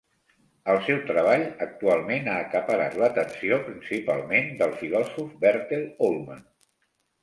[0.73, 6.47] El seu treball actualment ha acaparat l'atenció, principalment del filòsof Bertell Ollman.